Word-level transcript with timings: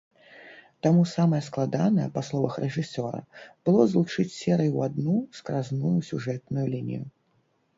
Таму 0.85 1.03
самае 1.09 1.41
складанае, 1.47 2.07
па 2.15 2.23
словах 2.31 2.57
рэжысёра, 2.63 3.21
было 3.69 3.81
злучыць 3.91 4.27
серыі 4.39 4.71
ў 4.77 4.89
адну 4.89 5.15
скразную 5.41 5.93
сюжэтную 6.09 6.65
лінію. 6.75 7.05